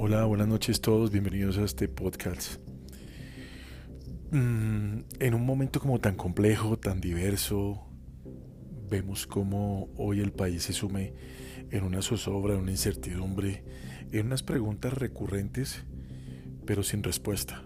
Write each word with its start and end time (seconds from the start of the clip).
Hola, 0.00 0.24
buenas 0.26 0.46
noches 0.46 0.80
todos, 0.80 1.10
bienvenidos 1.10 1.58
a 1.58 1.64
este 1.64 1.88
podcast. 1.88 2.60
Mm, 4.30 5.00
en 5.18 5.34
un 5.34 5.44
momento 5.44 5.80
como 5.80 5.98
tan 5.98 6.14
complejo, 6.14 6.78
tan 6.78 7.00
diverso, 7.00 7.84
vemos 8.88 9.26
cómo 9.26 9.88
hoy 9.96 10.20
el 10.20 10.30
país 10.30 10.62
se 10.62 10.72
sume 10.72 11.14
en 11.72 11.82
una 11.82 12.00
zozobra, 12.00 12.54
en 12.54 12.60
una 12.60 12.70
incertidumbre, 12.70 13.64
en 14.12 14.26
unas 14.26 14.44
preguntas 14.44 14.92
recurrentes, 14.92 15.84
pero 16.64 16.84
sin 16.84 17.02
respuesta. 17.02 17.64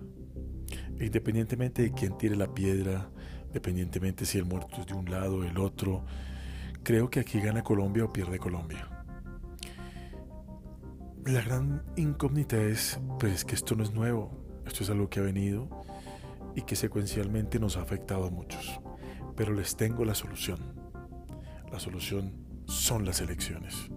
E 0.98 1.04
independientemente 1.04 1.82
de 1.82 1.92
quién 1.92 2.16
tire 2.16 2.34
la 2.34 2.54
piedra, 2.54 3.10
independientemente 3.48 4.24
si 4.24 4.38
el 4.38 4.46
muerto 4.46 4.80
es 4.80 4.86
de 4.86 4.94
un 4.94 5.10
lado 5.10 5.36
o 5.36 5.42
del 5.42 5.58
otro, 5.58 6.06
creo 6.82 7.10
que 7.10 7.20
aquí 7.20 7.40
gana 7.40 7.62
Colombia 7.62 8.06
o 8.06 8.10
pierde 8.10 8.38
Colombia. 8.38 9.01
La 11.26 11.40
gran 11.40 11.85
incógnita 11.94 12.57
es, 12.61 12.99
pues, 13.21 13.44
que 13.44 13.54
esto 13.54 13.76
no 13.76 13.85
es 13.85 13.93
nuevo, 13.93 14.32
esto 14.67 14.82
es 14.82 14.90
algo 14.90 15.08
que 15.08 15.21
ha 15.21 15.22
venido 15.22 15.68
y 16.57 16.63
que 16.63 16.75
secuencialmente 16.75 17.61
nos 17.61 17.76
ha 17.76 17.82
afectado 17.82 18.26
a 18.26 18.30
muchos. 18.30 18.80
Pero 19.36 19.54
les 19.54 19.77
tengo 19.77 20.04
la 20.04 20.16
solución. 20.16 20.58
La 21.71 21.79
solución 21.79 22.35
son 22.66 23.04
las 23.04 23.21
elecciones. 23.21 23.89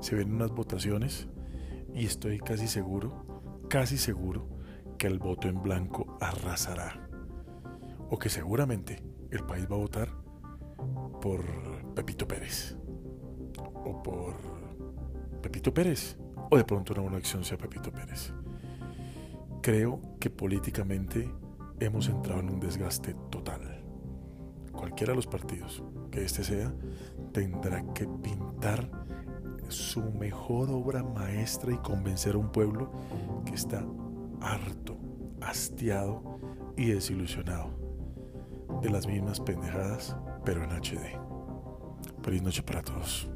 Se 0.00 0.16
ven 0.16 0.34
unas 0.34 0.50
votaciones 0.50 1.28
y 1.94 2.04
estoy 2.04 2.38
casi 2.40 2.68
seguro, 2.68 3.62
casi 3.70 3.96
seguro, 3.96 4.46
que 4.98 5.06
el 5.06 5.18
voto 5.18 5.48
en 5.48 5.62
blanco 5.62 6.18
arrasará. 6.20 7.08
O 8.10 8.18
que 8.18 8.28
seguramente 8.28 9.02
el 9.30 9.44
país 9.46 9.64
va 9.64 9.76
a 9.76 9.78
votar 9.78 10.10
por 11.22 11.42
Pepito 11.94 12.28
Pérez. 12.28 12.76
O 13.56 14.02
por 14.02 14.36
Pepito 15.40 15.72
Pérez 15.72 16.18
o 16.50 16.56
de 16.56 16.64
pronto 16.64 16.92
una 16.92 17.02
buena 17.02 17.18
acción 17.18 17.44
sea 17.44 17.58
Pepito 17.58 17.92
Pérez. 17.92 18.32
Creo 19.62 20.00
que 20.20 20.30
políticamente 20.30 21.30
hemos 21.80 22.08
entrado 22.08 22.40
en 22.40 22.50
un 22.50 22.60
desgaste 22.60 23.14
total. 23.30 23.82
Cualquiera 24.72 25.12
de 25.12 25.16
los 25.16 25.26
partidos 25.26 25.82
que 26.10 26.24
este 26.24 26.44
sea 26.44 26.72
tendrá 27.32 27.82
que 27.92 28.06
pintar 28.06 28.88
su 29.68 30.02
mejor 30.12 30.70
obra 30.70 31.02
maestra 31.02 31.72
y 31.72 31.78
convencer 31.78 32.34
a 32.34 32.38
un 32.38 32.50
pueblo 32.50 32.90
que 33.44 33.54
está 33.54 33.84
harto, 34.40 34.96
hastiado 35.40 36.38
y 36.76 36.86
desilusionado 36.86 37.70
de 38.82 38.90
las 38.90 39.06
mismas 39.06 39.40
pendejadas, 39.40 40.16
pero 40.44 40.62
en 40.62 40.70
HD. 40.70 41.18
Feliz 42.22 42.42
noche 42.42 42.62
para 42.62 42.82
todos. 42.82 43.28